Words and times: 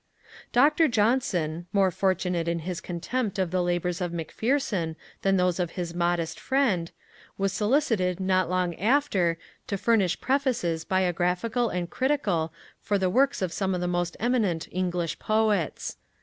Dr. 0.51 0.87
Johnson, 0.87 1.67
more 1.71 1.91
fortunate 1.91 2.47
in 2.47 2.57
his 2.65 2.81
contempt 2.81 3.37
of 3.37 3.51
the 3.51 3.61
labours 3.61 4.01
of 4.01 4.11
Macpherson 4.11 4.95
than 5.21 5.37
those 5.37 5.59
of 5.59 5.73
his 5.73 5.93
modest 5.93 6.39
friend, 6.39 6.89
was 7.37 7.53
solicited 7.53 8.19
not 8.19 8.49
long 8.49 8.73
after 8.79 9.37
to 9.67 9.77
furnish 9.77 10.19
Prefaces 10.19 10.83
biographical 10.85 11.69
and 11.69 11.87
critical 11.87 12.51
for 12.81 12.97
the 12.97 13.11
works 13.11 13.43
of 13.43 13.53
some 13.53 13.75
of 13.75 13.79
the 13.81 13.87
most 13.87 14.17
eminent 14.19 14.67
English 14.71 15.19
Poets. 15.19 15.97